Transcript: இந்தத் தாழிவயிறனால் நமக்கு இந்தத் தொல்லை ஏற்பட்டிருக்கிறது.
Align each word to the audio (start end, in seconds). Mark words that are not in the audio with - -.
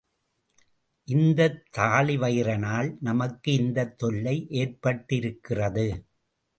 இந்தத் 1.07 1.61
தாழிவயிறனால் 1.77 2.97
நமக்கு 2.99 3.53
இந்தத் 3.53 3.97
தொல்லை 3.97 4.47
ஏற்பட்டிருக்கிறது. 4.49 5.87